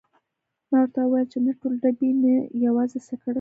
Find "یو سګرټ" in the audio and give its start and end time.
2.99-3.19